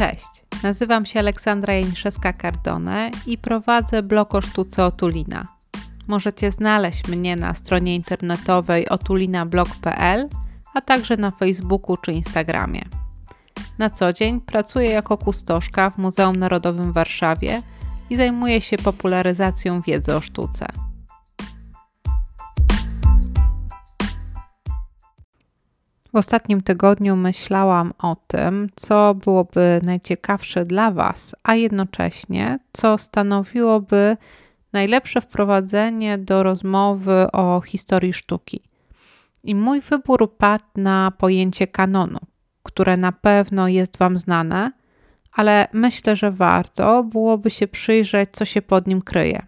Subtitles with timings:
[0.00, 5.48] Cześć, nazywam się Aleksandra Janiszewska-Cardone i prowadzę blog o sztuce Otulina.
[6.08, 10.28] Możecie znaleźć mnie na stronie internetowej otulinablog.pl,
[10.74, 12.82] a także na Facebooku czy Instagramie.
[13.78, 17.62] Na co dzień pracuję jako kustoszka w Muzeum Narodowym w Warszawie
[18.10, 20.66] i zajmuję się popularyzacją wiedzy o sztuce.
[26.12, 34.16] W ostatnim tygodniu myślałam o tym, co byłoby najciekawsze dla Was, a jednocześnie co stanowiłoby
[34.72, 38.62] najlepsze wprowadzenie do rozmowy o historii sztuki.
[39.44, 42.18] I mój wybór padł na pojęcie kanonu,
[42.62, 44.72] które na pewno jest Wam znane,
[45.32, 49.46] ale myślę, że warto byłoby się przyjrzeć, co się pod nim kryje.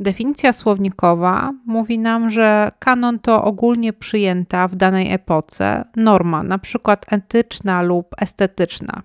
[0.00, 7.06] Definicja słownikowa mówi nam, że kanon to ogólnie przyjęta w danej epoce norma, na przykład
[7.12, 9.02] etyczna lub estetyczna.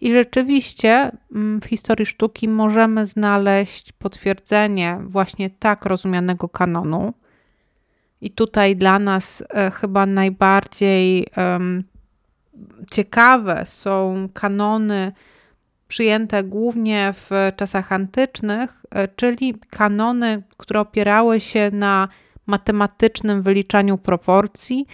[0.00, 7.14] I rzeczywiście mm, w historii sztuki możemy znaleźć potwierdzenie właśnie tak rozumianego kanonu.
[8.20, 11.84] I tutaj dla nas e, chyba najbardziej um,
[12.90, 15.12] ciekawe są kanony
[15.90, 22.08] przyjęte głównie w czasach antycznych, e, czyli kanony, które opierały się na
[22.46, 24.86] matematycznym wyliczaniu proporcji,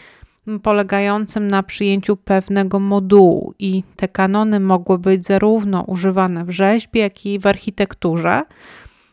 [0.63, 3.55] polegającym na przyjęciu pewnego modułu.
[3.59, 8.43] I te kanony mogły być zarówno używane w rzeźbie, jak i w architekturze,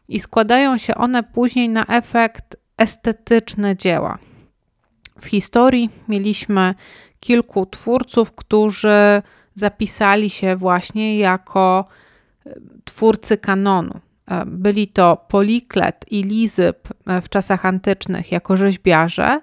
[0.09, 4.17] i składają się one później na efekt estetyczne dzieła.
[5.21, 6.75] W historii mieliśmy
[7.19, 9.21] kilku twórców, którzy
[9.55, 11.85] zapisali się właśnie jako
[12.45, 12.53] e,
[12.85, 13.99] twórcy kanonu.
[14.27, 19.41] E, byli to Poliklet i Lizyp e, w czasach antycznych jako rzeźbiarze,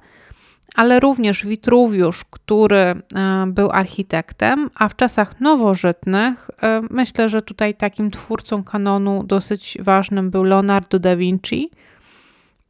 [0.75, 3.03] ale również Witruwiusz, który
[3.47, 6.51] był architektem, a w czasach nowożytnych
[6.91, 11.71] myślę, że tutaj takim twórcą kanonu dosyć ważnym był Leonardo da Vinci.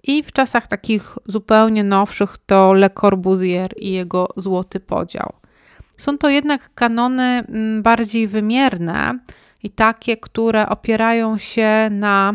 [0.03, 5.40] I w czasach takich zupełnie nowszych to Le Corbusier i jego złoty podział.
[6.01, 9.19] Są to jednak kanony mm, bardziej wymierne
[9.63, 12.35] i takie, które opierają się na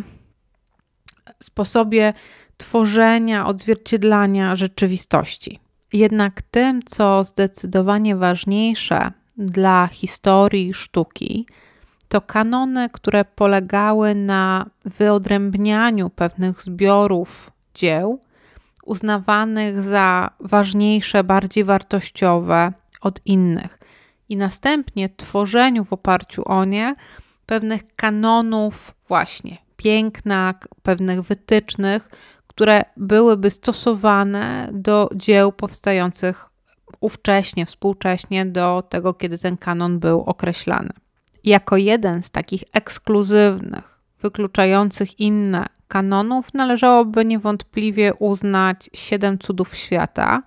[1.43, 2.13] sposobie
[2.57, 5.59] tworzenia, odzwierciedlania rzeczywistości.
[5.93, 11.47] Jednak tym, co zdecydowanie ważniejsze dla historii sztuki,
[12.07, 18.19] to kanony, które polegały na wyodrębnianiu pewnych zbiorów dzieł,
[18.85, 22.73] uznawanych za ważniejsze, bardziej wartościowe
[23.05, 23.79] od innych,
[24.29, 26.95] i następnie tworzeniu w oparciu o nie
[27.45, 32.07] pewnych kanonów, właśnie piękna, pewnych wytycznych,
[32.47, 36.45] które byłyby stosowane do dzieł powstających
[36.99, 40.89] ówcześnie, współcześnie do tego, kiedy ten kanon był określany.
[41.43, 50.41] Jako jeden z takich ekskluzywnych, wykluczających inne kanonów, należałoby niewątpliwie uznać Siedem Cudów Świata,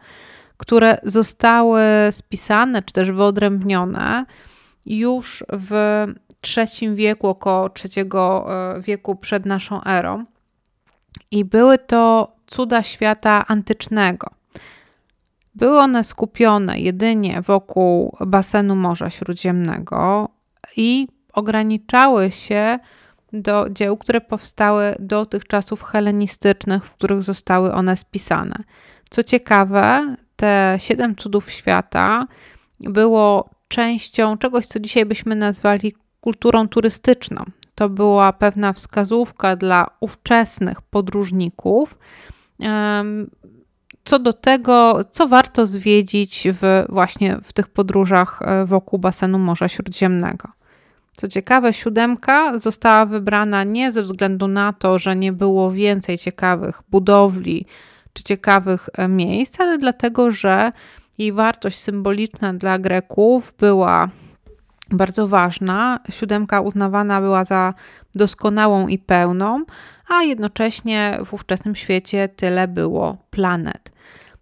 [0.58, 4.24] które zostały spisane czy też wyodrębnione
[4.86, 6.04] już w
[6.56, 10.24] III wieku, około III e, wieku przed naszą erą.
[11.30, 14.30] I były to cuda świata antycznego.
[15.54, 20.28] Były one skupione jedynie wokół basenu Morza Śródziemnego
[20.76, 22.78] i ograniczały się
[23.32, 28.56] do dzieł, które powstały do tych czasów helenistycznych, w których zostały one spisane.
[29.10, 32.26] Co ciekawe, te siedem cudów świata
[32.80, 37.44] było częścią czegoś, co dzisiaj byśmy nazwali kulturą turystyczną.
[37.74, 41.98] To była pewna wskazówka dla ówczesnych podróżników
[44.04, 49.68] co do tego, co warto zwiedzić w, właśnie w tych podróżach e, wokół basenu Morza
[49.68, 50.48] Śródziemnego.
[51.16, 56.82] Co ciekawe, siódemka została wybrana nie ze względu na to, że nie było więcej ciekawych
[56.90, 57.66] budowli
[58.18, 60.72] czy ciekawych e, miejsc, ale dlatego, że
[61.18, 64.08] jej wartość symboliczna dla Greków była
[64.90, 66.00] bardzo ważna.
[66.10, 67.74] Siódemka uznawana była za
[68.14, 69.64] doskonałą i pełną,
[70.08, 73.92] a jednocześnie w ówczesnym świecie tyle było planet.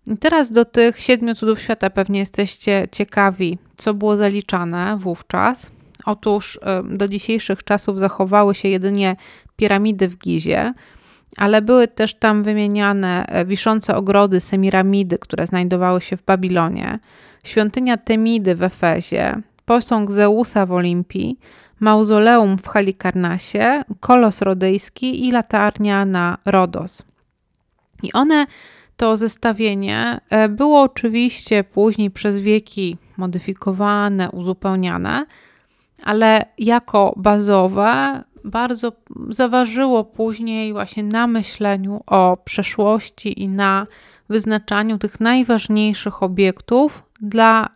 [0.07, 5.71] I teraz do tych siedmiu cudów świata pewnie jesteście ciekawi, co było zaliczane wówczas.
[6.05, 9.17] Otóż do dzisiejszych czasów zachowały się jedynie
[9.57, 10.75] piramidy w Gizie,
[11.37, 16.99] ale były też tam wymieniane e, wiszące ogrody Semiramidy, które znajdowały się w Babilonie,
[17.45, 21.39] świątynia Temidy w Efezie, posąg Zeusa w Olimpii,
[21.81, 27.03] mauzoleum w Halikarnasie, kolos rodyjski i latarnia na Rodos.
[28.03, 28.47] I one,
[28.97, 35.27] to zestawienie, e, było oczywiście później przez wieki modyfikowane, uzupełniane,
[36.05, 38.93] ale jako bazowe bardzo
[39.31, 43.87] zaważyło później właśnie na myśleniu o przeszłości i na
[44.29, 47.69] wyznaczaniu tych najważniejszych obiektów dla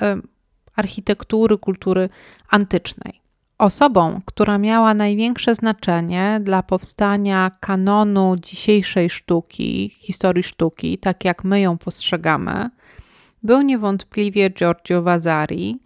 [0.77, 2.09] architektury, kultury
[2.51, 3.21] antycznej.
[3.59, 11.61] Osobą, która miała największe znaczenie dla powstania kanonu dzisiejszej sztuki, historii sztuki, tak jak my
[11.61, 12.71] ją postrzegamy,
[13.43, 15.79] był niewątpliwie Giorgio Vasari,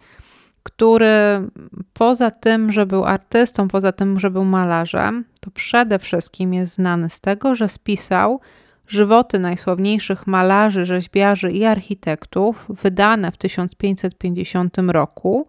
[0.65, 1.07] który
[1.93, 7.09] poza tym, że był artystą, poza tym, że był malarzem, to przede wszystkim jest znany
[7.09, 8.39] z tego, że spisał
[8.87, 15.47] żywoty najsławniejszych malarzy, rzeźbiarzy i architektów, wydane w 1550 roku,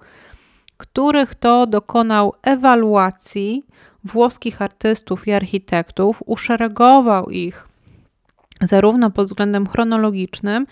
[0.76, 3.66] których to dokonał ewaluacji
[4.04, 7.68] włoskich artystów i architektów, uszeregował ich
[8.60, 10.66] zarówno pod względem chronologicznym,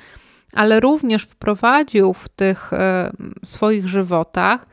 [0.53, 3.13] ale również wprowadził w tych e,
[3.45, 4.67] swoich żywotach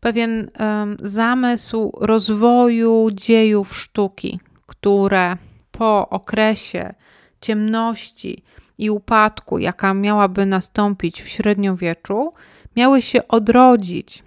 [0.00, 5.36] pewien e, zamysł rozwoju dziejów sztuki, które
[5.72, 6.94] po okresie
[7.40, 8.42] ciemności
[8.78, 12.32] i upadku, jaka miałaby nastąpić w średniowieczu,
[12.76, 14.22] miały się odrodzić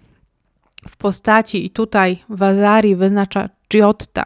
[0.90, 4.24] w postaci, i tutaj Vasari wyznacza Giotta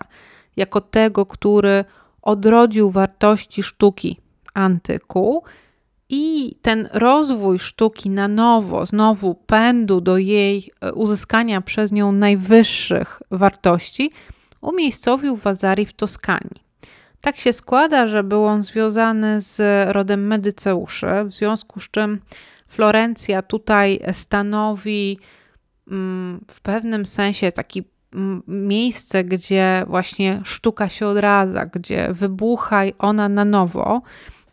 [0.57, 1.85] jako tego, który
[2.21, 4.19] odrodził wartości sztuki
[4.53, 5.43] antyku
[6.09, 13.21] i ten rozwój sztuki na nowo, znowu pędu do jej e, uzyskania przez nią najwyższych
[13.31, 14.11] wartości,
[14.61, 16.69] umiejscowił Vasari w Toskanii.
[17.21, 19.61] Tak się składa, że był on związany z
[19.93, 22.19] rodem Medyceuszy, w związku z czym
[22.67, 25.19] Florencja tutaj stanowi
[25.91, 27.83] mm, w pewnym sensie taki
[28.13, 34.01] mm, miejsce, gdzie właśnie sztuka się odradza, gdzie wybucha ona na nowo.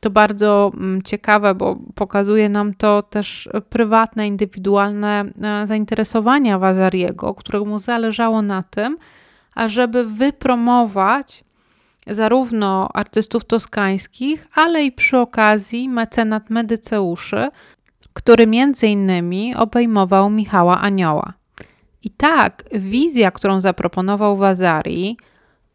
[0.06, 7.78] To bardzo mm, ciekawe, bo pokazuje nam to też prywatne, indywidualne e, zainteresowania Wazariego, któremu
[7.78, 8.98] zależało na tym,
[9.54, 11.44] ażeby wypromować
[12.06, 17.48] zarówno artystów toskańskich, ale i przy okazji mecenat Medyceuszy,
[18.12, 21.32] który między innymi obejmował Michała Anioła.
[22.02, 25.16] I tak wizja, którą zaproponował Wazari,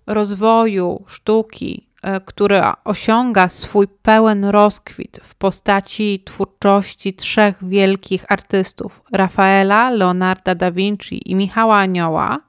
[0.07, 9.89] rozwoju sztuki, e, która osiąga swój pełen rozkwit w postaci twórczości trzech wielkich artystów Rafaela,
[9.89, 12.39] Leonarda da Vinci i Michała Anioła,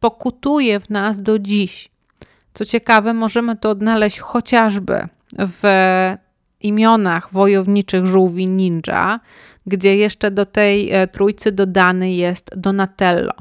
[0.00, 1.90] pokutuje w nas do dziś.
[2.54, 5.62] Co ciekawe, możemy to odnaleźć chociażby w
[6.60, 9.20] imionach wojowniczych żółwi ninja,
[9.66, 13.32] gdzie jeszcze do tej e, trójcy dodany jest Donatello.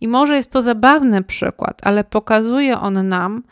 [0.00, 3.42] I może jest to zabawny przykład, ale pokazuje on nam,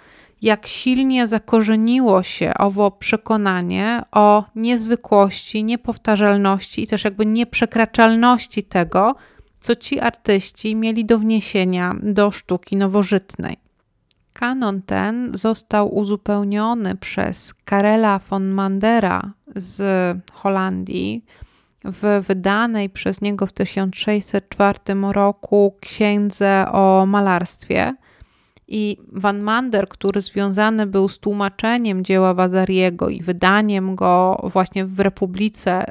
[0.42, 9.14] jak silnie zakorzeniło się owo przekonanie o niezwykłości, niepowtarzalności i też jakby nieprzekraczalności tego,
[9.60, 13.56] co ci artyści mieli do wniesienia do sztuki nowożytnej.
[14.32, 19.82] Kanon ten został uzupełniony przez Karela von Mandera z
[20.32, 21.24] Holandii
[21.84, 24.78] w wydanej przez niego w 1604
[25.12, 27.94] roku księdze o malarstwie.
[28.68, 35.00] I Van Mander, który związany był z tłumaczeniem dzieła Wazariego i wydaniem go właśnie w
[35.00, 35.84] Republice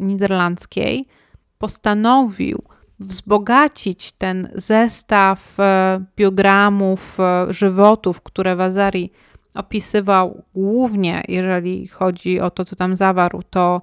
[0.00, 1.04] Niderlandzkiej,
[1.58, 2.62] postanowił
[3.00, 9.10] wzbogacić ten zestaw e, biogramów, e, żywotów, które Wazari
[9.54, 13.82] opisywał głównie, jeżeli chodzi o to, co tam zawarł, to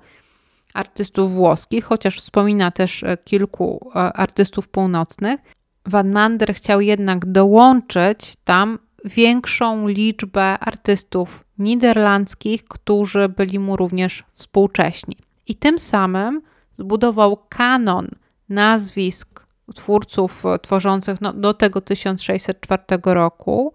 [0.74, 5.40] artystów włoskich, chociaż wspomina też e, kilku artystów północnych.
[5.86, 15.18] Van Mander chciał jednak dołączyć tam większą liczbę artystów niderlandzkich, którzy byli mu również współcześni.
[15.48, 16.42] I tym samym
[16.76, 18.08] zbudował kanon
[18.50, 23.74] nazwisk twórców e, tworzących no, do tego 1604 roku,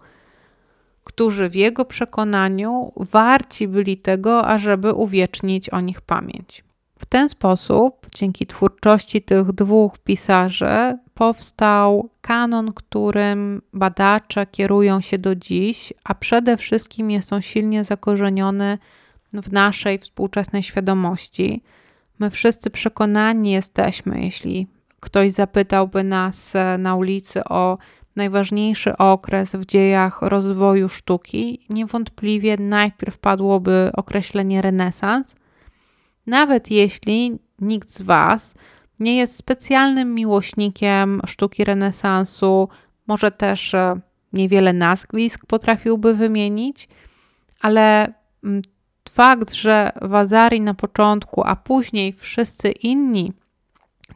[1.03, 6.63] którzy w jego przekonaniu warci byli tego, ażeby uwiecznić o nich pamięć.
[6.99, 15.35] W ten sposób, dzięki twórczości tych dwóch pisarzy, powstał kanon, którym badacze kierują się do
[15.35, 18.77] dziś, a przede wszystkim jest on silnie zakorzeniony
[19.33, 21.63] w naszej współczesnej świadomości.
[22.19, 24.67] My wszyscy przekonani jesteśmy, jeśli
[24.99, 27.77] ktoś zapytałby nas e, na ulicy o
[28.15, 35.35] najważniejszy okres w dziejach rozwoju sztuki, niewątpliwie najpierw padłoby określenie renesans,
[36.29, 38.55] nawet jeśli nikt z Was
[38.99, 42.69] nie jest specjalnym miłośnikiem sztuki renesansu,
[43.07, 43.99] może też e,
[44.33, 46.89] niewiele nazwisk potrafiłby wymienić,
[47.61, 48.61] ale mm,
[49.09, 53.33] fakt, że Wazari na początku, a później wszyscy inni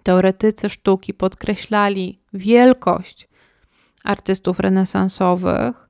[0.03, 3.29] Teoretycy sztuki podkreślali wielkość
[4.03, 5.82] artystów renesansowych,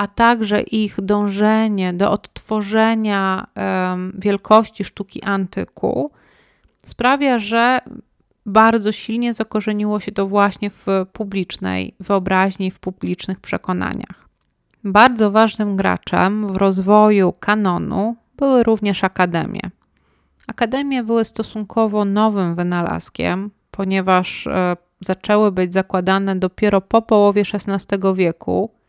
[0.00, 3.46] a także ich dążenie do odtworzenia
[4.14, 6.10] wielkości sztuki antyku,
[6.84, 7.80] sprawia, że
[8.46, 14.28] bardzo silnie zakorzeniło się to właśnie w publicznej wyobraźni, w publicznych przekonaniach.
[14.84, 19.60] Bardzo ważnym graczem w rozwoju kanonu były również akademie.
[20.46, 28.79] Akademie były stosunkowo nowym wynalazkiem, ponieważ e, zaczęły być zakładane dopiero po połowie XVI wieku.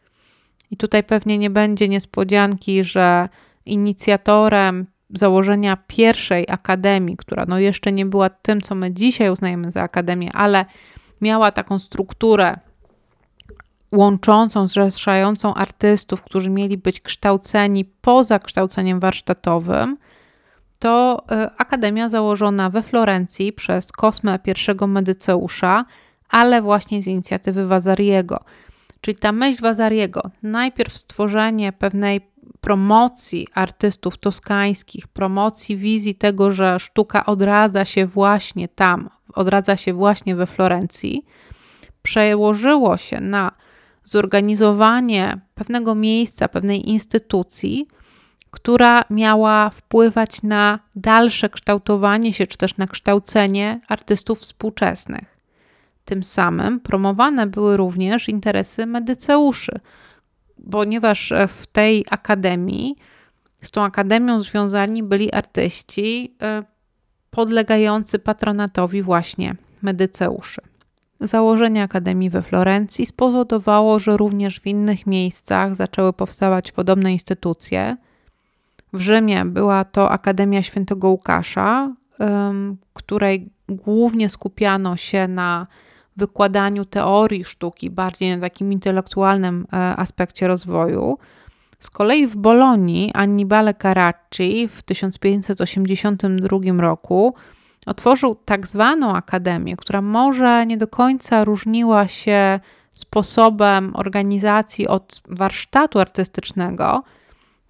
[0.72, 3.30] I tutaj pewnie nie będzie niespodzianki, że
[3.66, 9.82] inicjatorem założenia pierwszej akademii, która no jeszcze nie była tym, co my dzisiaj uznajemy za
[9.82, 10.66] akademię, ale
[11.22, 12.58] miała taką strukturę
[13.92, 19.98] łączącą, zrzeszającą artystów, którzy mieli być kształceni poza kształceniem warsztatowym,
[20.80, 25.86] to e, akademia założona we Florencji przez Kosmę I Medyceusza,
[26.30, 28.44] ale właśnie z inicjatywy Wazariego.
[29.02, 32.32] Czyli ta myśl Wazariego, najpierw stworzenie pewnej
[32.62, 40.36] promocji artystów toskańskich, promocji wizji tego, że sztuka odradza się właśnie tam, odradza się właśnie
[40.36, 41.26] we Florencji,
[42.02, 43.52] przełożyło się na
[44.04, 47.88] zorganizowanie pewnego miejsca, pewnej instytucji,
[48.52, 55.31] która miała wpływać na dalsze kształtowanie się, czy też na kształcenie artystów współczesnych.
[56.06, 59.80] Tym samym promowane były również interesy medyceuszy,
[60.72, 62.96] ponieważ w tej akademii,
[63.62, 66.64] z tą akademią związani byli artyści e,
[67.30, 70.62] podlegający patronatowi właśnie medyceuszy.
[71.20, 77.98] Założenie Akademii we Florencji spowodowało, że również w innych miejscach zaczęły powstawać podobne instytucje.
[78.94, 81.96] W Rzymie była to Akademia Świętego Łukasza,
[82.94, 85.68] której głównie skupiano się na
[86.18, 91.18] wykładaniu teorii sztuki, bardziej na takim intelektualnym e, aspekcie rozwoju.
[91.80, 97.34] Z kolei w Bolonii Annibale Carracci w 1582 roku
[97.86, 102.60] otworzył tak zwaną akademię, która może nie do końca różniła się
[102.94, 107.04] sposobem organizacji od warsztatu artystycznego.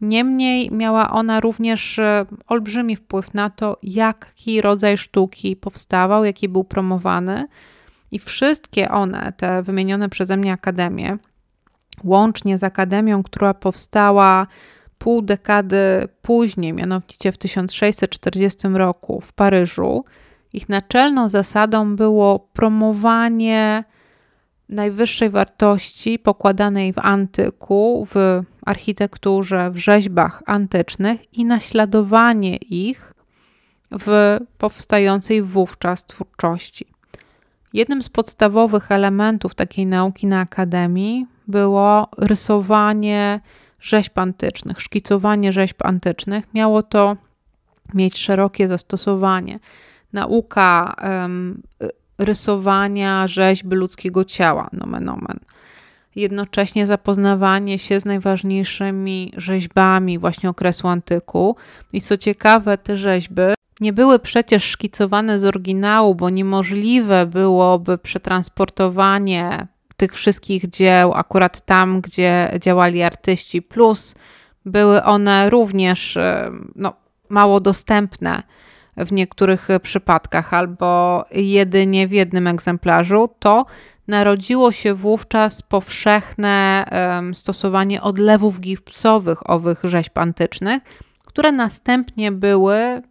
[0.02, 6.64] Niemniej miała ona również e, olbrzymi wpływ na to, jaki rodzaj sztuki powstawał, jaki był
[6.64, 7.48] promowany.
[8.12, 11.18] I wszystkie one, te wymienione przeze mnie akademie,
[12.04, 14.48] łącznie z akademią, która powstała
[14.98, 20.06] pół dekady później, mianowicie w 1640 roku w Paryżu,
[20.54, 23.84] ich naczelną zasadą było promowanie
[24.70, 33.14] najwyższej wartości pokładanej w antyku, w architekturze, w rzeźbach antycznych i naśladowanie ich
[33.92, 36.91] w powstającej wówczas twórczości.
[37.74, 43.40] Jednym z podstawowych elementów takiej nauki na akademii było rysowanie
[43.82, 46.46] rzeźb antycznych, szkicowanie rzeźb antycznych.
[46.54, 47.18] Miało to
[47.94, 49.60] mieć szerokie zastosowanie.
[50.14, 51.62] Nauka um,
[52.18, 55.40] rysowania rzeźby ludzkiego ciała, nomen omen.
[56.16, 61.56] Jednocześnie zapoznawanie się z najważniejszymi rzeźbami właśnie okresu antyku.
[61.94, 63.42] I co ciekawe, te rzeźby
[63.82, 72.02] nie były przecież szkicowane z oryginału, bo niemożliwe byłoby przetransportowanie tych wszystkich dzieł akurat tam,
[72.02, 74.16] gdzie działali artyści, plus
[74.66, 76.94] były one również e, no,
[77.30, 78.44] mało dostępne
[78.98, 83.66] w niektórych przypadkach albo jedynie w jednym egzemplarzu, to
[84.08, 86.86] narodziło się wówczas powszechne
[87.34, 90.84] stosowanie odlewów gipsowych owych rzeźb antycznych,
[91.26, 93.02] które następnie były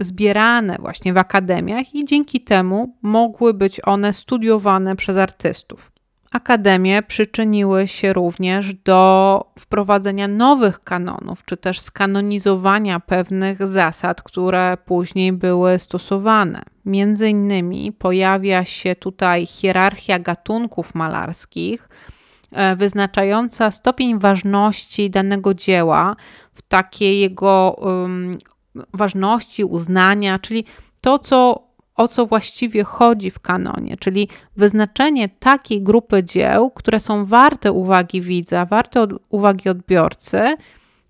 [0.00, 5.92] zbierane właśnie w akademiach i dzięki temu mogły być one studiowane przez artystów.
[6.30, 15.32] Akademie przyczyniły się również do wprowadzenia nowych kanonów, czy też skanonizowania pewnych zasad, które później
[15.32, 16.62] były stosowane.
[16.84, 21.88] Między innymi pojawia się tutaj hierarchia gatunków malarskich,
[22.52, 26.16] e, wyznaczająca stopień ważności danego dzieła
[26.54, 28.38] w takiej jego um,
[28.74, 30.64] ważności, uznania, czyli
[31.00, 37.26] to, co o co właściwie chodzi w kanonie, czyli wyznaczenie takiej grupy dzieł, które są
[37.26, 40.54] warte uwagi widza, warte od, uwagi odbiorcy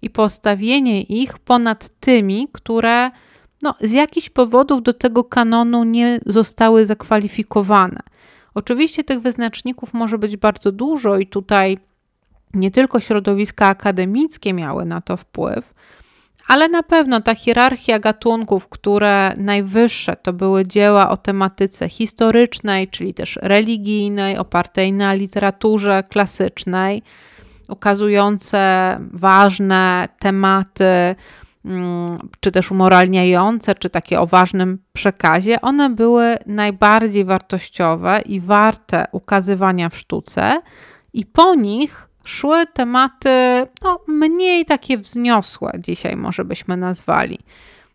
[0.02, 3.10] i postawienie ich ponad tymi, które
[3.62, 8.00] no, z jakichś powodów do tego kanonu nie zostały zakwalifikowane.
[8.54, 11.78] Oczywiście tych wyznaczników może być bardzo dużo i tutaj
[12.54, 15.74] nie tylko środowiska akademickie miały na to wpływ,
[16.50, 23.14] ale na pewno ta hierarchia gatunków, które najwyższe to były dzieła o tematyce historycznej, czyli
[23.14, 27.02] też religijnej, opartej na literaturze klasycznej,
[27.68, 31.14] ukazujące ważne tematy,
[31.64, 39.06] mm, czy też umoralniające, czy takie o ważnym przekazie, one były najbardziej wartościowe i warte
[39.12, 40.60] ukazywania w sztuce,
[41.12, 43.30] i po nich szły tematy
[43.82, 47.38] no, mniej takie wzniosłe, dzisiaj może byśmy nazwali.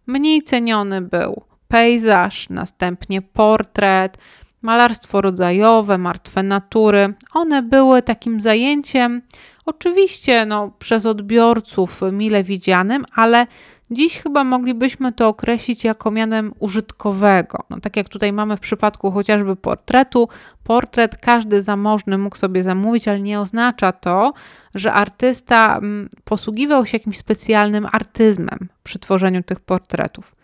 [0.08, 4.18] Mniej ceniony był pejzaż, następnie portret,
[4.62, 7.14] malarstwo rodzajowe, martwe natury.
[7.34, 9.22] One były takim zajęciem,
[9.66, 13.48] oczywiście no, przez odbiorców mile widzianym, ale
[13.92, 17.64] Dziś chyba moglibyśmy to określić jako mianem użytkowego.
[17.70, 20.30] No, tak jak tutaj mamy w przypadku chociażby portretu,
[20.64, 24.34] portret każdy zamożny mógł sobie zamówić, ale nie oznacza to,
[24.76, 30.36] że artysta mm, posługiwał się jakimś specjalnym artyzmem przy tworzeniu tych portretów.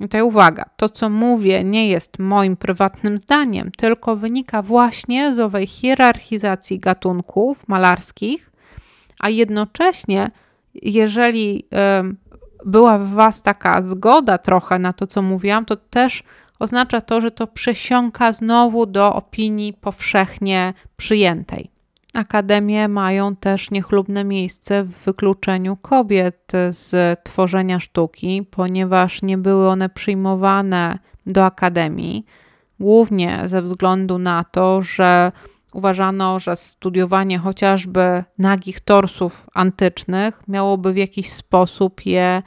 [0.00, 5.38] I tutaj uwaga, to co mówię nie jest moim prywatnym zdaniem, tylko wynika właśnie z
[5.38, 8.50] owej hierarchizacji gatunków malarskich,
[9.18, 10.30] a jednocześnie,
[10.74, 11.64] jeżeli
[12.64, 16.22] była w Was taka zgoda trochę na to, co mówiłam, to też
[16.58, 21.70] oznacza to, że to przesiąka znowu do opinii powszechnie przyjętej.
[22.14, 29.88] Akademie mają też niechlubne miejsce w wykluczeniu kobiet z tworzenia sztuki, ponieważ nie były one
[29.88, 32.26] przyjmowane do akademii,
[32.80, 35.32] głównie ze względu na to, że
[35.72, 42.42] uważano, że studiowanie chociażby nagich torsów antycznych miałoby w jakiś sposób je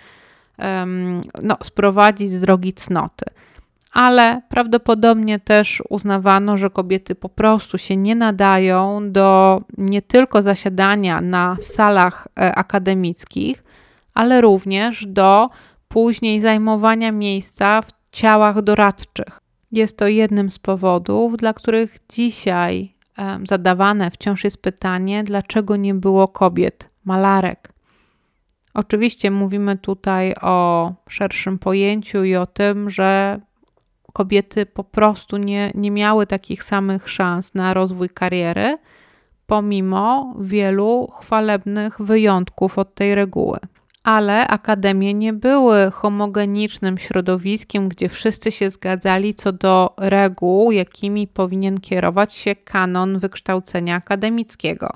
[1.44, 3.26] no, sprowadzić z drogi cnoty.
[3.92, 11.22] Ale prawdopodobnie też uznawano, że kobiety po prostu się nie nadają do nie tylko zasiadania
[11.22, 13.64] na salach e, akademickich,
[14.14, 15.50] ale również do
[15.88, 19.40] później zajmowania miejsca w ciałach doradczych.
[19.72, 22.95] Jest to jednym z powodów, dla których dzisiaj
[23.48, 27.74] zadawane wciąż jest pytanie, dlaczego nie było kobiet, malarek.
[28.74, 33.40] Oczywiście mówimy tutaj o szerszym pojęciu i o tym, że
[34.14, 38.78] kobiety po prostu nie, nie miały takich samych szans na rozwój kariery,
[39.48, 43.60] pomimo wielu chwalebnych wyjątków od tej reguły
[44.06, 51.80] ale akademie nie były homogenicznym środowiskiem, gdzie wszyscy się zgadzali co do reguł, jakimi powinien
[51.80, 54.90] kierować się kanon wykształcenia akademickiego.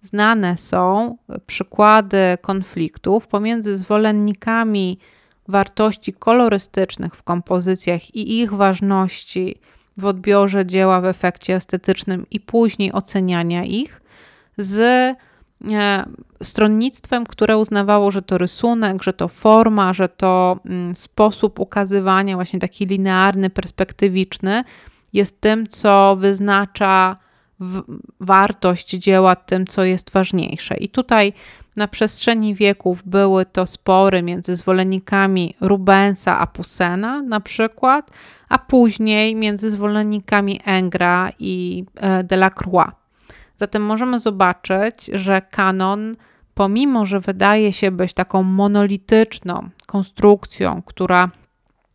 [0.00, 1.16] Znane są
[1.46, 4.98] przykłady konfliktów pomiędzy zwolennikami
[5.48, 9.60] wartości kolorystycznych w kompozycjach i ich ważności
[9.96, 14.02] w odbiorze dzieła w efekcie estetycznym i później oceniania ich,
[14.58, 15.16] z
[16.42, 22.60] stronnictwem, które uznawało, że to rysunek, że to forma, że to mm, sposób ukazywania, właśnie
[22.60, 24.64] taki linearny, perspektywiczny,
[25.12, 27.16] jest tym, co wyznacza
[28.20, 30.76] wartość dzieła, tym, co jest ważniejsze.
[30.76, 31.32] I tutaj
[31.76, 38.10] na przestrzeni wieków były to spory między zwolennikami Rubensa a Poussena na przykład,
[38.48, 43.01] a później między zwolennikami Engra i e, Delacroix.
[43.60, 46.16] Zatem możemy zobaczyć, że kanon,
[46.54, 51.30] pomimo że wydaje się być taką monolityczną konstrukcją, która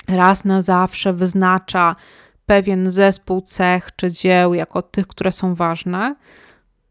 [0.07, 1.95] raz na zawsze wyznacza
[2.45, 6.15] pewien zespół cech czy dzieł jako tych, które są ważne,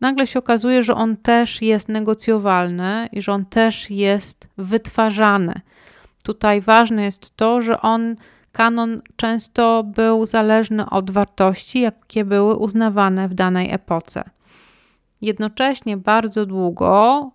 [0.01, 5.61] nagle się okazuje, że on też jest negocjowalny i że on też jest wytwarzany.
[6.23, 8.17] Tutaj ważne jest to, że on,
[8.53, 14.31] kanon często był zależny od wartości, jakie były uznawane w danej epoce.
[15.21, 17.31] Jednocześnie bardzo długo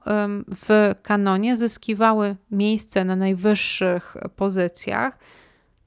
[0.48, 5.20] w kanonie zyskiwały miejsce na najwyższych pozycjach.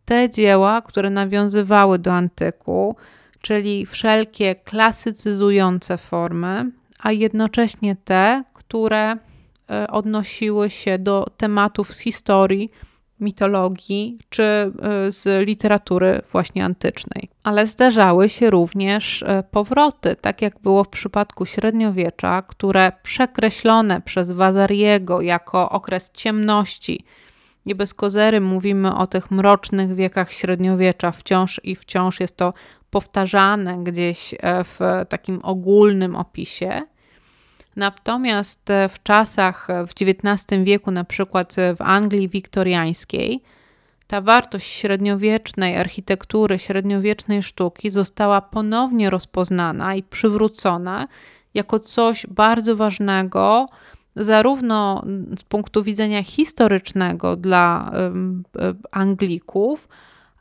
[0.05, 2.97] Te dzieła, które nawiązywały do antyku,
[3.41, 9.17] czyli wszelkie klasycyzujące formy, a jednocześnie te, które
[9.71, 12.71] e, odnosiły się do tematów z historii,
[13.25, 14.73] mitologii czy e,
[15.13, 17.29] z literatury właśnie antycznej.
[17.43, 24.33] Ale zdarzały się również e, powroty, tak jak było w przypadku średniowiecza, które przekreślone przez
[24.33, 27.05] Wazariego jako okres ciemności.
[27.67, 32.53] Nie bez kozery mówimy o tych mrocznych wiekach średniowiecza wciąż i wciąż jest to
[32.91, 36.83] powtarzane gdzieś e, w takim ogólnym opisie.
[37.77, 43.43] Natomiast e, w czasach e, w XIX wieku, na przykład e, w Anglii wiktoriańskiej,
[44.07, 51.09] ta wartość średniowiecznej architektury, średniowiecznej sztuki została ponownie rozpoznana i przywrócona
[51.55, 53.69] jako coś bardzo ważnego
[54.17, 55.03] zarówno
[55.39, 57.93] z punktu widzenia historycznego dla
[58.91, 59.89] Anglików,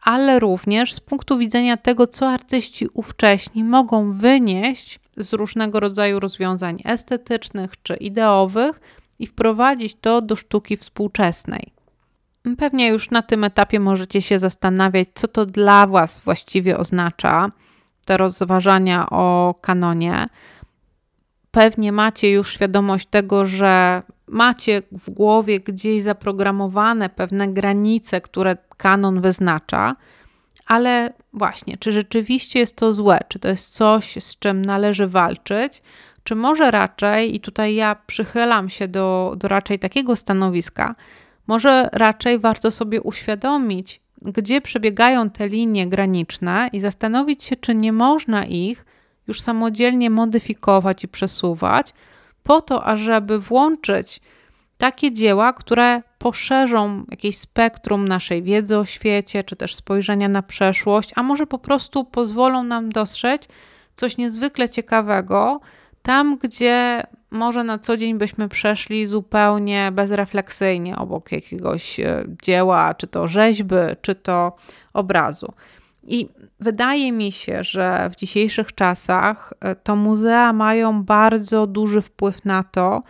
[0.04, 6.82] ale również z punktu widzenia tego, co artyści ówcześni mogą wynieść z różnego rodzaju rozwiązań
[6.86, 8.82] estetycznych czy ideowych
[9.20, 11.74] i wprowadzić to do sztuki współczesnej.
[12.58, 17.52] Pewnie już na tym etapie możecie się zastanawiać, co to dla Was właściwie oznacza,
[18.06, 20.28] te rozważania o kanonie.
[21.52, 29.22] Pewnie macie już świadomość tego, że macie w głowie gdzieś zaprogramowane pewne granice, które kanon
[29.22, 29.96] wyznacza,
[30.66, 35.82] ale właśnie, czy rzeczywiście jest to złe, czy to jest coś, z czym należy walczyć,
[36.24, 40.96] czy może raczej, i tutaj ja przychylam się do, do raczej takiego stanowiska,
[41.48, 47.94] może raczej warto sobie uświadomić, gdzie przebiegają te linie graniczne i zastanowić się, czy nie
[47.94, 48.86] można ich
[49.28, 51.94] już samodzielnie modyfikować i przesuwać,
[52.44, 54.22] po to, ażeby włączyć
[54.78, 61.12] takie dzieła, które poszerzą jakieś spektrum naszej wiedzy o świecie, czy też spojrzenia na przeszłość,
[61.16, 63.48] a może po prostu pozwolą nam dostrzec
[63.96, 65.60] coś niezwykle ciekawego,
[66.02, 73.08] tam gdzie może na co dzień byśmy przeszli zupełnie bezrefleksyjnie obok jakiegoś e, dzieła, czy
[73.08, 74.56] to rzeźby, czy to
[74.94, 75.54] obrazu.
[76.04, 82.46] I wydaje mi się, że w dzisiejszych czasach e, to muzea mają bardzo duży wpływ
[82.46, 83.04] na to,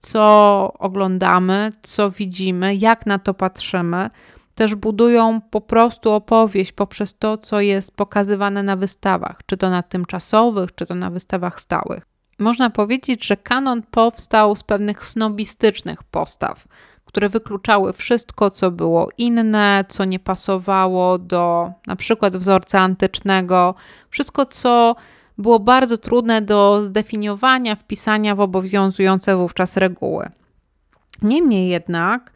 [0.00, 4.10] co oglądamy, co widzimy, jak na to patrzymy.
[4.54, 9.82] Też budują po prostu opowieść poprzez to, co jest pokazywane na wystawach, czy to na
[9.82, 12.06] tymczasowych, czy to na wystawach stałych.
[12.38, 16.64] Można powiedzieć, że kanon powstał z pewnych snobistycznych postaw,
[17.04, 23.74] które wykluczały wszystko, co było inne, co nie pasowało do na przykład wzorca antycznego,
[24.10, 24.96] wszystko, co
[25.38, 30.30] było bardzo trudne do zdefiniowania, wpisania w obowiązujące wówczas reguły.
[31.22, 32.32] Niemniej jednak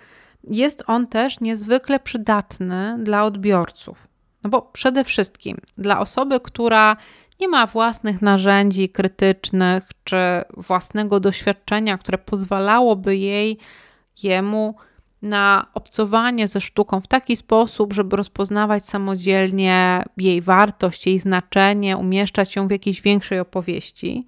[0.51, 4.09] jest on też niezwykle przydatny dla odbiorców.
[4.43, 6.97] No bo przede wszystkim dla osoby, która
[7.41, 10.17] nie ma własnych narzędzi krytycznych czy
[10.57, 13.59] własnego doświadczenia, które pozwalałoby jej,
[14.23, 14.75] jemu
[15.25, 22.57] na obcowanie ze sztuką w taki sposób, żeby rozpoznawać samodzielnie jej wartość, jej znaczenie, umieszczać
[22.57, 24.27] ją w jakiejś większej opowieści,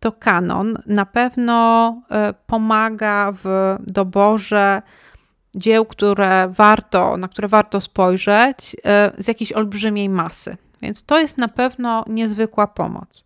[0.00, 4.82] to kanon na pewno e, pomaga w doborze
[5.54, 10.56] dzieł, które warto, na które warto spojrzeć e, z jakiejś olbrzymiej masy.
[10.82, 13.24] Więc to jest na pewno niezwykła pomoc.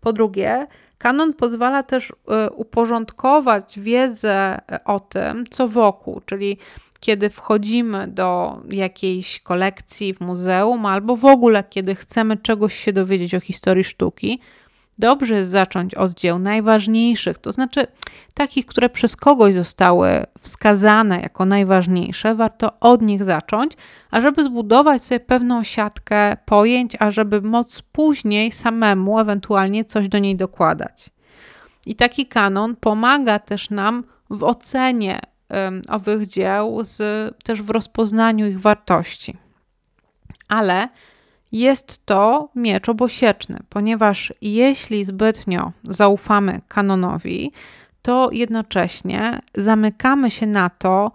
[0.00, 0.66] Po drugie,
[0.98, 2.14] kanon pozwala też y,
[2.50, 6.58] uporządkować wiedzę o tym, co wokół, czyli
[7.00, 13.34] kiedy wchodzimy do jakiejś kolekcji w muzeum, albo w ogóle kiedy chcemy czegoś się dowiedzieć
[13.34, 14.40] o historii sztuki,
[14.98, 17.86] Dobrze jest zacząć od dzieł najważniejszych, to znaczy
[18.34, 20.08] takich, które przez kogoś zostały
[20.40, 23.72] wskazane jako najważniejsze, warto od nich zacząć,
[24.10, 31.10] ażeby zbudować sobie pewną siatkę pojęć, ażeby móc później samemu ewentualnie coś do niej dokładać.
[31.86, 37.00] I taki kanon pomaga też nam w ocenie um, owych dzieł, z,
[37.44, 39.36] też w rozpoznaniu ich wartości.
[40.48, 40.88] Ale
[41.52, 47.52] jest to miecz obosieczny, ponieważ jeśli zbytnio zaufamy kanonowi,
[48.02, 51.12] to jednocześnie zamykamy się na to,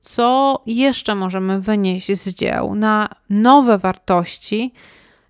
[0.00, 4.72] co jeszcze możemy wynieść z dzieł, na nowe wartości,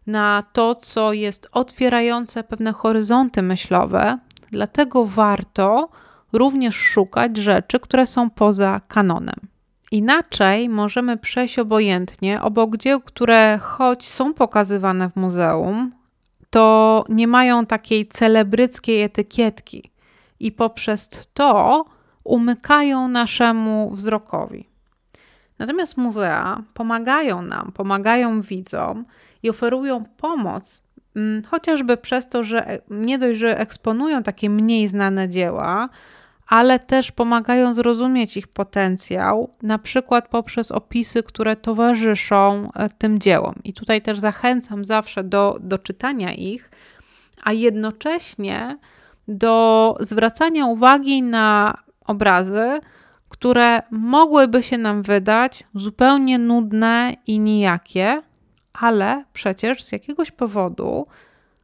[0.07, 4.19] na to, co jest otwierające pewne horyzonty myślowe.
[4.51, 5.89] Dlatego warto
[6.33, 9.52] również szukać rzeczy, które są poza kanonem.
[9.93, 15.93] Inaczej możemy przejść obojętnie obok dzieł, które choć są pokazywane w muzeum,
[16.51, 19.91] to nie mają takiej celebryckiej etykietki
[20.41, 21.85] i poprzez to
[22.25, 24.69] umykają naszemu wzrokowi.
[25.59, 29.05] Natomiast muzea pomagają nam, pomagają widzom
[29.43, 30.83] i oferują pomoc,
[31.17, 35.89] mm, chociażby przez to, że nie dość, że eksponują takie mniej znane dzieła,
[36.53, 43.55] ale też pomagają zrozumieć ich potencjał, na przykład poprzez opisy, które towarzyszą e, tym dziełom.
[43.65, 46.71] I tutaj też zachęcam zawsze do, do czytania ich,
[47.43, 48.79] a jednocześnie
[49.29, 52.81] do zwracania uwagi na obrazy,
[53.29, 58.23] które mogłyby się nam wydać zupełnie nudne i nijakie,
[58.73, 61.07] ale przecież z jakiegoś powodu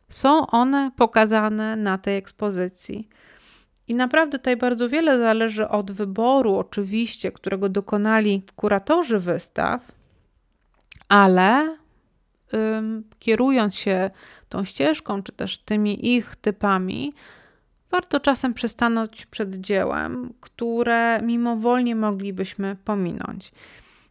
[0.08, 3.08] są one pokazane na tej ekspozycji.
[3.88, 9.92] I naprawdę tutaj bardzo wiele zależy od wyboru, oczywiście, którego dokonali kuratorzy wystaw,
[11.08, 11.76] ale
[12.54, 14.10] ym, kierując się
[14.48, 17.12] tą ścieżką, czy też tymi ich typami,
[17.90, 23.52] warto czasem przystanąć przed dziełem, które mimowolnie moglibyśmy pominąć.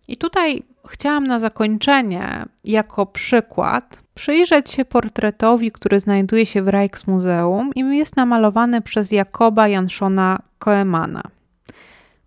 [0.08, 7.72] I tutaj chciałam na zakończenie, jako przykład, przyjrzeć się portretowi, który znajduje się w Rijksmuseum
[7.76, 11.24] i jest namalowany przez Jakoba Janszona Koemana.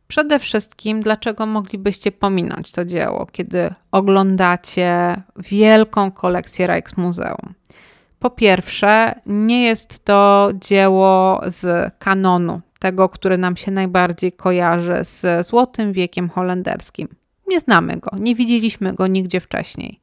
[0.09, 7.55] Przede wszystkim, dlaczego moglibyście pominąć to dzieło, kiedy oglądacie wielką kolekcję Rijksmuseum?
[8.19, 15.47] Po pierwsze, nie jest to dzieło z kanonu, tego, który nam się najbardziej kojarzy z
[15.47, 17.09] Złotym Wiekiem Holenderskim.
[17.49, 20.01] Nie znamy go, nie widzieliśmy go nigdzie wcześniej.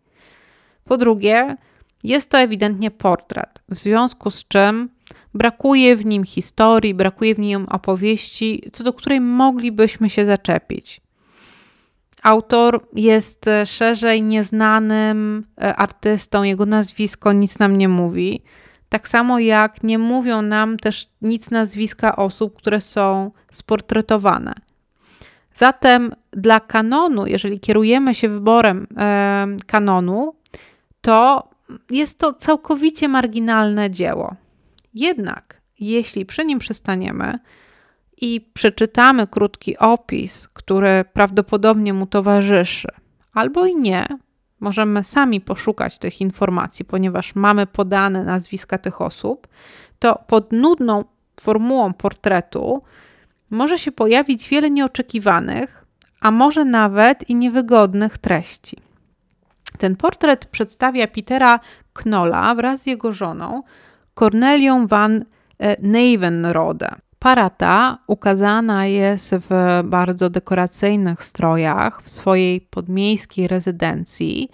[0.85, 1.57] Po drugie,
[2.03, 4.89] jest to ewidentnie portret, w związku z czym
[5.33, 11.01] brakuje w nim historii, brakuje w nim opowieści, co do której moglibyśmy się zaczepić.
[12.23, 18.41] Autor jest e, szerzej nieznanym e, artystą, jego nazwisko nic nam nie mówi.
[18.89, 24.53] Tak samo jak nie mówią nam też nic nazwiska osób, które są sportretowane.
[25.53, 30.35] Zatem dla kanonu, jeżeli kierujemy się wyborem e, kanonu,
[31.01, 31.49] to
[31.89, 34.35] jest to całkowicie marginalne dzieło.
[34.93, 37.39] Jednak, jeśli przy nim przystaniemy,
[38.21, 42.87] i przeczytamy krótki opis, który prawdopodobnie mu towarzyszy,
[43.33, 44.07] albo i nie,
[44.59, 49.47] możemy sami poszukać tych informacji, ponieważ mamy podane nazwiska tych osób,
[49.99, 51.05] to pod nudną
[51.39, 52.83] formułą portretu
[53.49, 55.85] może się pojawić wiele nieoczekiwanych,
[56.21, 58.77] a może nawet i niewygodnych treści.
[59.77, 61.59] Ten portret przedstawia Petera
[61.93, 63.63] Knolla wraz z jego żoną,
[64.13, 65.25] Cornelią van
[65.59, 66.95] e, Nevenrode.
[67.19, 74.51] Para ta ukazana jest w bardzo dekoracyjnych strojach w swojej podmiejskiej rezydencji.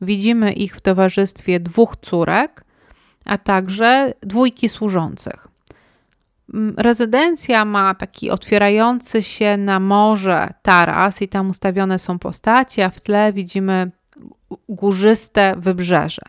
[0.00, 2.64] Widzimy ich w towarzystwie dwóch córek,
[3.24, 5.48] a także dwójki służących.
[6.76, 13.00] Rezydencja ma taki otwierający się na morze taras, i tam ustawione są postacie, a w
[13.00, 13.90] tle widzimy
[14.68, 16.22] górzyste wybrzeże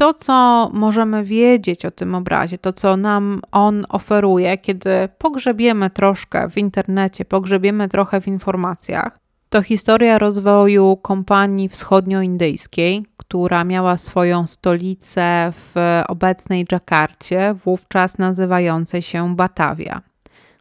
[0.00, 6.50] to, co możemy wiedzieć o tym obrazie, to, co nam on oferuje, kiedy pogrzebiemy troszkę
[6.50, 15.52] w internecie, pogrzebiemy trochę w informacjach, to historia rozwoju kompanii wschodnioindyjskiej, która miała swoją stolicę
[15.52, 15.74] w
[16.08, 20.09] obecnej Dżakarcie, wówczas nazywającej się Batavia.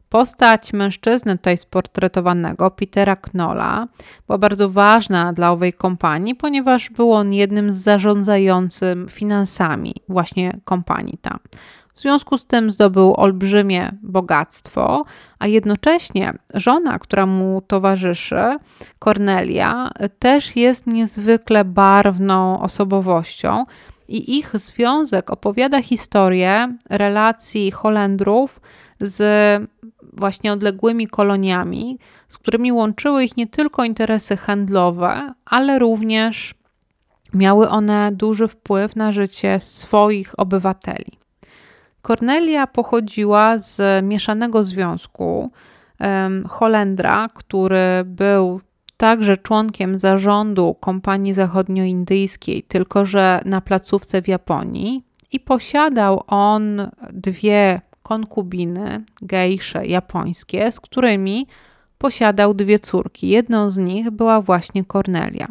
[0.10, 3.88] Postać mężczyzny tutaj sportretowanego, Petera Knolla,
[4.28, 11.18] była bardzo ważna dla owej kompanii, ponieważ był on jednym z zarządzającym finansami właśnie kompanii
[11.22, 11.40] tam.
[11.94, 15.06] W związku z tym zdobył olbrzymie bogactwo,
[15.40, 18.58] a jednocześnie żona, która mu towarzyszy,
[19.00, 23.64] Cornelia, też jest niezwykle barwną osobowością
[24.10, 28.62] i ich związek opowiada historię relacji Holendrów
[29.02, 29.22] z
[30.14, 36.56] właśnie odległymi koloniami, z którymi łączyły ich nie tylko interesy handlowe, ale również
[37.34, 41.20] miały one duży wpływ na życie swoich obywateli.
[42.02, 45.52] Kornelia pochodziła z mieszanego związku
[46.50, 48.62] Holendra, który był
[49.00, 57.82] także członkiem zarządu kompanii zachodnioindyjskiej, tylko że na placówce w Japonii, i posiadał on dwie
[58.04, 61.48] konkubiny, gejsze japońskie, z którymi
[61.98, 63.28] posiadał dwie córki.
[63.28, 65.48] Jedną z nich była właśnie Kornelia.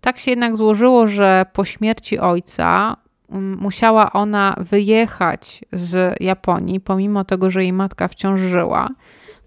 [0.00, 2.96] Tak się jednak złożyło, że po śmierci ojca
[3.30, 8.88] mm, musiała ona wyjechać z Japonii, pomimo tego, że jej matka wciąż żyła,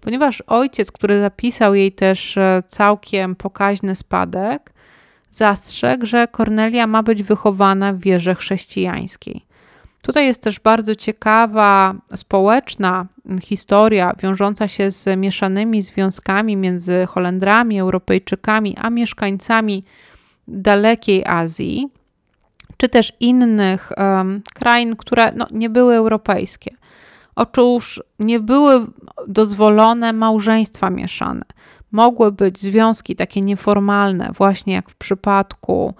[0.08, 4.72] ponieważ ojciec, który zapisał jej też e, całkiem pokaźny spadek,
[5.30, 9.44] zastrzegł, że Kornelia ma być wychowana w wierze chrześcijańskiej.
[10.02, 13.06] Tutaj jest też bardzo ciekawa społeczna
[13.42, 19.84] historia wiążąca się z mieszanymi związkami między Holendrami, Europejczykami, a mieszkańcami
[20.48, 21.88] dalekiej Azji,
[22.76, 26.77] czy też innych um, krain, które no, nie były europejskie.
[27.38, 28.86] Otóż nie były
[29.28, 31.44] dozwolone małżeństwa mieszane.
[31.92, 35.94] Mogły być związki takie nieformalne, właśnie jak w przypadku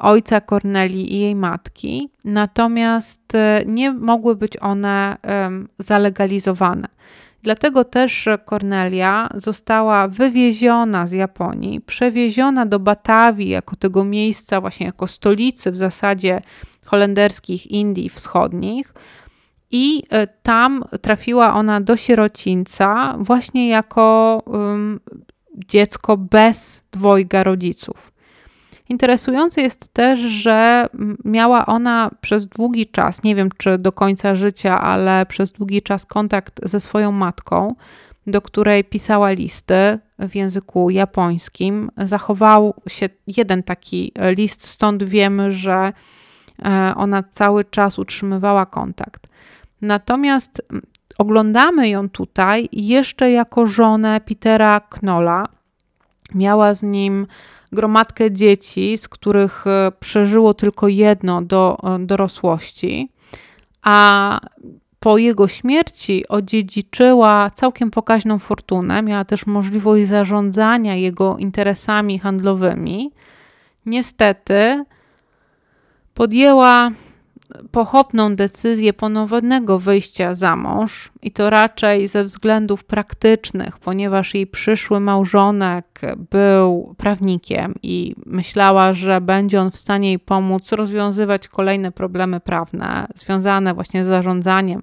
[0.00, 5.16] ojca Korneli i jej matki, natomiast e, nie mogły być one
[5.78, 6.88] zalegalizowane.
[7.42, 15.06] Dlatego też Kornelia została wywieziona z Japonii, przewieziona do Batawii jako tego miejsca, właśnie jako
[15.06, 16.42] stolicy w zasadzie
[16.86, 18.94] holenderskich Indii Wschodnich.
[19.72, 25.00] I e, tam trafiła ona do sierocińca, właśnie jako um,
[25.54, 28.12] dziecko bez dwojga rodziców.
[28.88, 30.86] Interesujące jest też, że
[31.24, 36.06] miała ona przez długi czas, nie wiem czy do końca życia, ale przez długi czas
[36.06, 37.74] kontakt ze swoją matką,
[38.26, 41.90] do której pisała listy w języku japońskim.
[42.04, 45.92] Zachował się jeden taki list, stąd wiemy, że
[46.64, 49.31] e, ona cały czas utrzymywała kontakt.
[49.82, 50.62] Natomiast
[51.18, 55.46] oglądamy ją tutaj jeszcze jako żonę Petera Knola.
[56.34, 57.26] Miała z nim
[57.72, 63.08] gromadkę dzieci, z których e, przeżyło tylko jedno do e, dorosłości,
[63.82, 64.40] a
[65.00, 73.10] po jego śmierci odziedziczyła całkiem pokaźną fortunę, miała też możliwość zarządzania jego interesami handlowymi.
[73.86, 74.84] Niestety
[76.14, 76.90] podjęła
[77.70, 85.00] pochopną decyzję ponownego wyjścia za mąż i to raczej ze względów praktycznych, ponieważ jej przyszły
[85.00, 92.40] małżonek był prawnikiem i myślała, że będzie on w stanie jej pomóc rozwiązywać kolejne problemy
[92.40, 94.82] prawne związane właśnie z zarządzaniem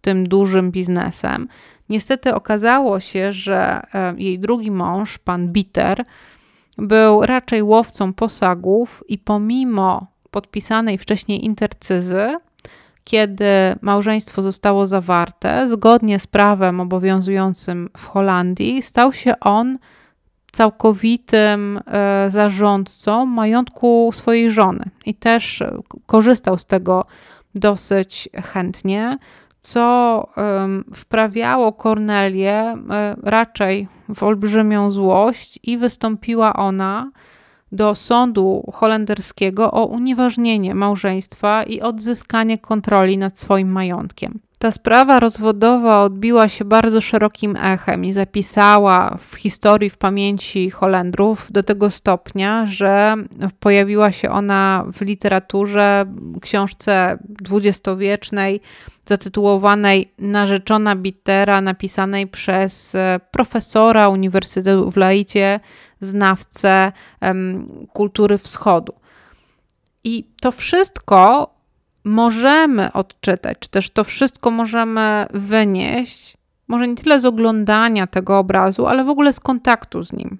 [0.00, 1.48] tym dużym biznesem.
[1.88, 6.04] Niestety okazało się, że e, jej drugi mąż, pan Bitter,
[6.78, 10.06] był raczej łowcą posagów i pomimo
[10.38, 12.36] podpisanej wcześniej intercyzy,
[13.04, 13.44] kiedy
[13.82, 19.78] małżeństwo zostało zawarte, zgodnie z prawem obowiązującym w Holandii, stał się on
[20.52, 25.62] całkowitym e, zarządcą majątku swojej żony i też
[26.06, 27.04] korzystał z tego
[27.54, 29.16] dosyć chętnie,
[29.60, 30.26] co
[30.94, 32.76] wprawiało Kornelię e,
[33.22, 37.10] raczej w olbrzymią złość i wystąpiła ona
[37.72, 44.40] do sądu holenderskiego o unieważnienie małżeństwa i odzyskanie kontroli nad swoim majątkiem.
[44.58, 51.52] Ta sprawa rozwodowa odbiła się bardzo szerokim echem i zapisała w historii, w pamięci Holendrów
[51.52, 53.16] do tego stopnia, że
[53.60, 56.04] pojawiła się ona w literaturze,
[56.40, 58.60] książce dwudziestowiecznej
[59.06, 65.60] zatytułowanej Narzeczona Bittera, napisanej przez e, profesora Uniwersytetu w Laicie,
[66.00, 66.92] znawcę
[67.22, 68.92] um, kultury wschodu.
[70.04, 71.50] I to wszystko
[72.04, 76.36] możemy odczytać, czy też to wszystko możemy wynieść,
[76.68, 80.38] może nie tyle z oglądania tego obrazu, ale w ogóle z kontaktu z nim.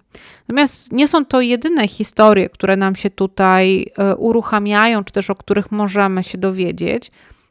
[0.49, 5.35] Natomiast nie są to jedyne historie, które nam się tutaj e, uruchamiają, czy też o
[5.35, 7.11] których możemy się dowiedzieć,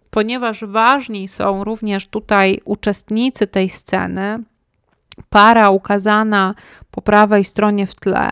[0.10, 4.36] ponieważ ważni są również tutaj uczestnicy tej sceny,
[5.30, 6.56] para ukazana
[6.92, 8.30] po prawej stronie w tle,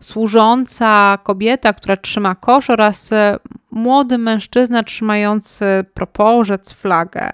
[0.00, 3.38] służąca kobieta, która trzyma kosz oraz e,
[3.70, 7.30] młody mężczyzna trzymający proporzec, flagę.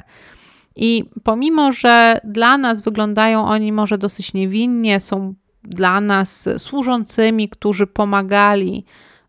[0.77, 7.87] I pomimo, że dla nas wyglądają oni może dosyć niewinnie, są dla nas służącymi, którzy
[7.87, 8.85] pomagali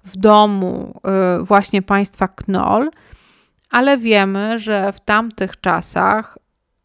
[0.05, 2.91] w domu e, właśnie państwa Knoll,
[3.69, 6.37] ale wiemy, że w tamtych czasach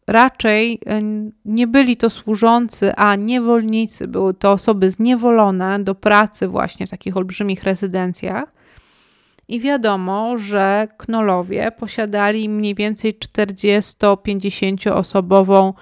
[0.07, 1.01] raczej e,
[1.45, 4.07] nie byli to służący, a niewolnicy.
[4.07, 8.62] Były to osoby zniewolone do pracy właśnie w takich olbrzymich rezydencjach.
[9.47, 15.73] I wiadomo, że knolowie posiadali mniej więcej 40-50 osobową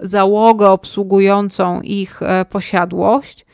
[0.00, 3.46] załogę obsługującą ich e, posiadłość.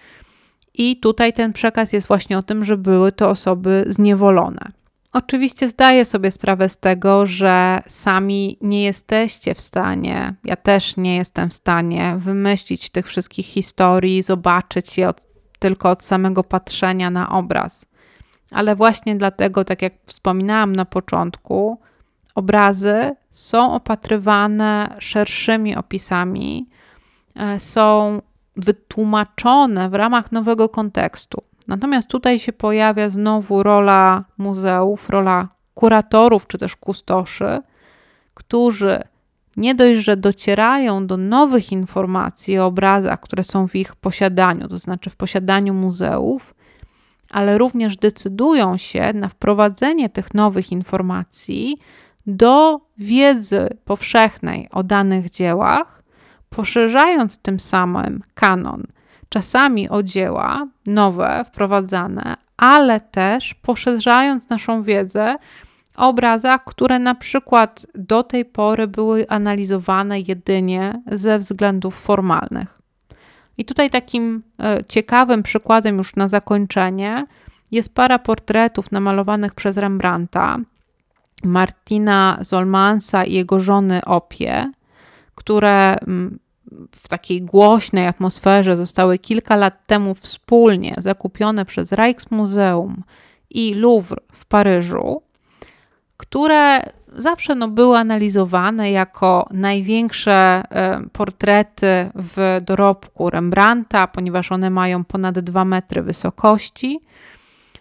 [0.75, 4.73] I tutaj ten przekaz jest właśnie o tym, że były to osoby zniewolone.
[5.13, 11.17] Oczywiście zdaję sobie sprawę z tego, że sami nie jesteście w stanie, ja też nie
[11.17, 15.21] jestem w stanie wymyślić tych wszystkich historii, zobaczyć je od,
[15.59, 17.87] tylko od samego patrzenia na obraz.
[18.51, 21.81] Ale właśnie dlatego, tak jak wspominałam na początku,
[22.35, 26.69] obrazy są opatrywane szerszymi opisami,
[27.37, 28.23] e, są
[28.57, 31.43] wytłumaczone w ramach nowego kontekstu.
[31.69, 37.61] Natomiast tutaj się pojawia znowu rola muzeów, rola kuratorów czy też kustoszy,
[38.35, 39.03] którzy
[39.57, 44.79] nie dość, że docierają do nowych informacji o obrazach, które są w ich posiadaniu, to
[44.79, 46.55] znaczy w posiadaniu muzeów,
[47.31, 51.79] ale również decydują się na wprowadzenie tych nowych informacji
[52.27, 56.03] do wiedzy powszechnej o danych dziełach,
[56.51, 58.83] poszerzając tym samym kanon
[59.29, 65.37] czasami o dzieła nowe, wprowadzane, ale też poszerzając naszą wiedzę
[65.97, 72.78] o obrazach, które na przykład do tej pory były analizowane jedynie ze względów formalnych.
[73.59, 77.23] I tutaj takim e, ciekawym przykładem już na zakończenie
[77.71, 80.59] jest para portretów namalowanych przez Rembrandta,
[81.45, 84.73] Martina Zolmansa i jego żony Opie,
[85.35, 86.39] które mm,
[86.93, 93.03] w takiej głośnej atmosferze zostały kilka lat temu wspólnie zakupione przez Rijksmuseum
[93.51, 95.23] i Louvre w Paryżu,
[96.19, 96.81] które
[97.17, 100.33] zawsze no, były analizowane jako największe
[100.71, 107.01] e, portrety w dorobku Rembrandta, ponieważ one mają ponad 2 metry wysokości,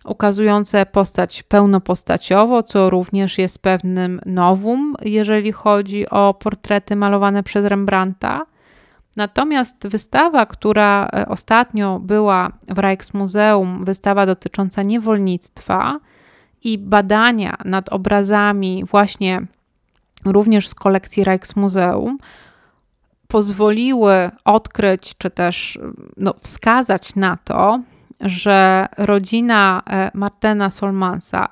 [0.06, 8.46] ukazujące postać pełnopostaciowo, co również jest pewnym nowum, jeżeli chodzi o portrety malowane przez Rembrandta.
[9.16, 16.00] Natomiast wystawa, która e, ostatnio była w Rijksmuseum, wystawa dotycząca niewolnictwa
[16.68, 19.42] i badania nad obrazami właśnie
[20.26, 22.18] również z kolekcji Rijksmuseum,
[23.28, 25.80] pozwoliły odkryć czy też
[26.18, 27.80] no, wskazać na to,
[28.22, 31.48] że rodzina e, Martena Solmansa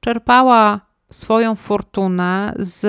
[0.00, 0.80] czerpała
[1.10, 2.84] swoją fortunę z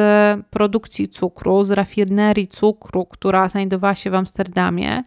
[0.49, 5.03] produkcji cukru, z rafinerii cukru, która znajdowała się w Amsterdamie,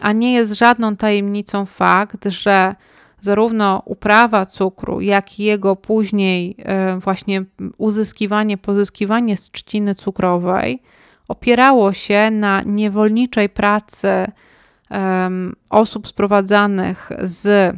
[0.00, 2.74] a nie jest żadną tajemnicą fakt, że
[3.22, 7.44] zarówno uprawa cukru, jak i jego później e, właśnie
[7.78, 10.82] uzyskiwanie, pozyskiwanie z trzciny cukrowej
[11.28, 14.26] opierało się na niewolniczej pracy
[15.70, 17.76] osób sprowadzanych z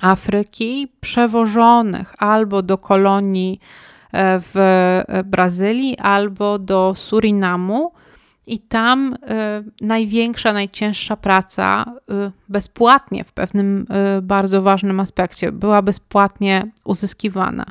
[0.00, 3.60] Afryki, przewożonych albo do kolonii
[4.12, 4.54] e, w
[5.24, 7.92] Brazylii, albo do Surinamu.
[8.48, 9.16] I tam y,
[9.86, 11.84] największa, najcięższa praca
[12.26, 13.86] y, bezpłatnie, w pewnym
[14.18, 17.66] y, bardzo ważnym aspekcie, była bezpłatnie uzyskiwana.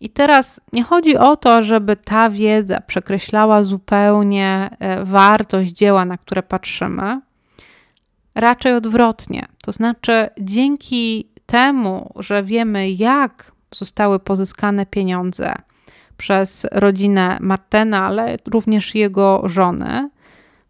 [0.00, 4.70] I teraz nie chodzi o to, żeby ta wiedza przekreślała zupełnie
[5.02, 7.20] wartość dzieła, na które patrzymy,
[8.34, 9.46] raczej odwrotnie.
[9.62, 15.54] To znaczy, dzięki temu, że wiemy, jak zostały pozyskane pieniądze
[16.18, 20.10] przez rodzinę Martena, ale również jego żony,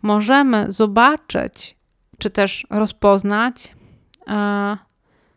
[0.02, 1.76] możemy zobaczyć,
[2.18, 3.74] czy też rozpoznać,
[4.28, 4.76] e,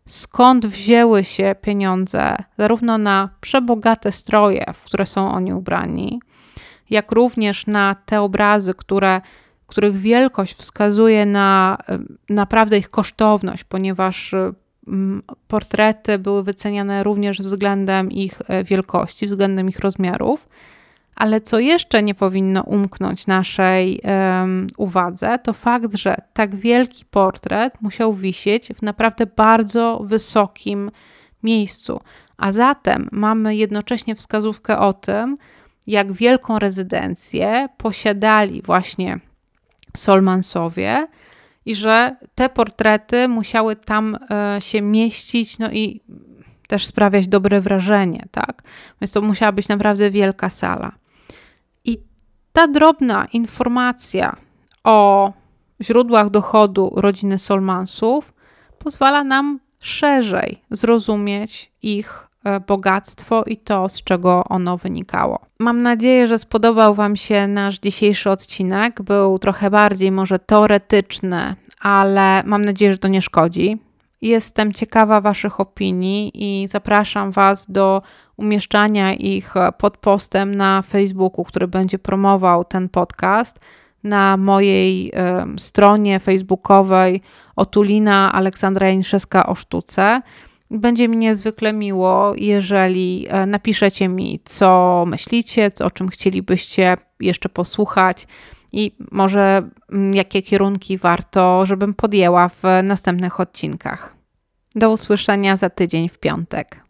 [0.07, 6.21] skąd wzięły się pieniądze, zarówno na przebogate stroje, w które są oni ubrani,
[6.89, 9.21] jak również na te obrazy, które
[9.71, 11.99] których wielkość wskazuje na e,
[12.29, 14.53] naprawdę ich kosztowność, ponieważ e,
[15.47, 20.47] portrety były wyceniane również względem ich e, wielkości, względem ich rozmiarów.
[21.15, 27.81] Ale co jeszcze nie powinno umknąć naszej um, uwadze, to fakt, że tak wielki portret
[27.81, 30.91] musiał wisieć w naprawdę bardzo wysokim
[31.43, 32.01] miejscu.
[32.37, 35.37] A zatem mamy jednocześnie wskazówkę o tym,
[35.87, 39.19] jak wielką rezydencję posiadali właśnie
[39.97, 41.07] Solmansowie
[41.65, 46.01] i że te portrety musiały tam e, się mieścić, no i
[46.67, 48.63] też sprawiać dobre wrażenie, tak?
[49.01, 50.91] Więc to musiała być naprawdę wielka sala.
[51.85, 51.97] I
[52.53, 54.35] ta drobna informacja
[54.83, 55.31] o
[55.81, 58.33] źródłach dochodu rodziny Solmansów
[58.79, 62.27] pozwala nam szerzej zrozumieć ich
[62.67, 65.39] bogactwo i to, z czego ono wynikało.
[65.59, 69.01] Mam nadzieję, że spodobał Wam się nasz dzisiejszy odcinek.
[69.01, 73.77] Był trochę bardziej może teoretyczny, ale mam nadzieję, że to nie szkodzi.
[74.21, 78.01] Jestem ciekawa Waszych opinii i zapraszam Was do
[78.37, 83.59] umieszczania ich pod postem na Facebooku, który będzie promował ten podcast
[84.03, 85.07] na mojej
[85.55, 87.21] y, stronie facebookowej
[87.55, 90.21] Otulina Aleksandra Janiszewska o sztuce.
[90.71, 98.27] Będzie mi niezwykle miło, jeżeli e, napiszecie mi, co myślicie, o czym chcielibyście jeszcze posłuchać
[98.71, 104.15] i może mm, jakie kierunki warto, żebym podjęła w następnych odcinkach.
[104.75, 106.80] Do usłyszenia za tydzień w piątek.